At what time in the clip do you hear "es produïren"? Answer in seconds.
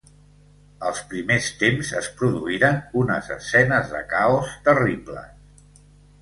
1.99-2.79